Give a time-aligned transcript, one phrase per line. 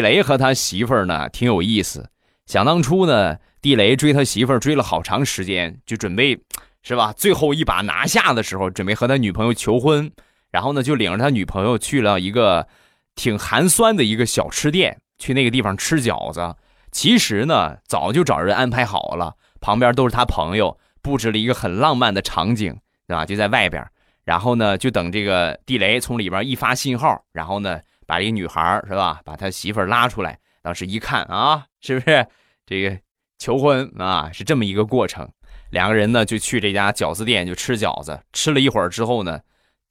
[0.00, 2.08] 地雷和他媳妇儿呢挺有意思。
[2.46, 6.40] 想当初呢，地雷追他媳妇儿追了好长时间，就准备，
[6.82, 7.12] 是吧？
[7.12, 10.10] 最后一把拿下的时候，准备和他女朋友求婚，
[10.50, 12.66] 然后呢，就领着他女朋友去了一个
[13.14, 16.56] 挺寒酸的一个小吃店，去那个地方吃饺子。
[16.90, 22.74] 其实呢，早就找人安排好了，旁边都是他朋友，布置了一个很浪漫的场景，
[23.06, 23.26] 对吧？
[23.26, 23.86] 就在外边，
[24.24, 27.78] 然后呢，就等这个地雷从里边一发信号，然后呢。
[28.10, 29.20] 把一女孩是吧？
[29.24, 32.26] 把他媳妇儿拉出来，当时一看啊，是不是
[32.66, 32.98] 这个
[33.38, 34.28] 求婚啊？
[34.32, 35.30] 是这么一个过程。
[35.70, 39.38] 两个人呢就去这家饺子店就吃饺子，吃了一会儿之后呢，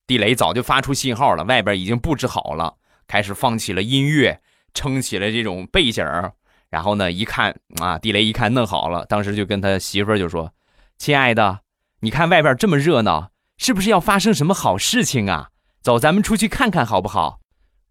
[0.05, 2.75] 地雷早就发出信号了，外边已经布置好了，
[3.07, 4.41] 开始放起了音乐，
[4.73, 6.05] 撑起了这种背景
[6.69, 10.51] 然后呢一看啊，地雷一看弄好了，当时就跟他媳妇儿就说
[10.99, 11.61] ：“亲爱的，
[12.01, 15.51] 你看外边这么热闹，是不是要发生什么好事情啊？
[15.81, 17.38] 走，咱们出去看看好不好？”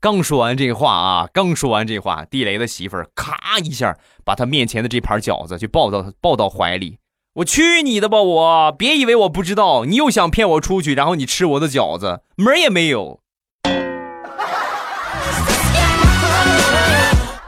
[0.00, 6.98] 刚说完这话啊，刚说完这话，地雷的媳妇儿咔一下把他面前的这盘饺子就抱到抱到怀里。
[7.34, 8.22] 我去你的吧！
[8.22, 13.18] 我别以为我不知道，你又想骗我出去，然后你吃我的饺子，门也没有。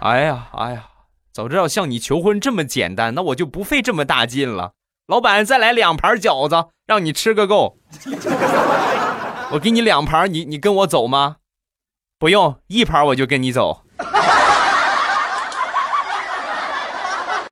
[0.00, 0.86] 哎呀哎呀，
[1.32, 4.72] 早知道向你求婚这么简单，那我就不费这么大劲了。
[5.06, 7.78] 老板，再来两盘饺子，让你吃个够。
[9.52, 11.36] 我给你两盘，你你跟我走吗？
[12.20, 13.80] 不用一盘我就跟你走。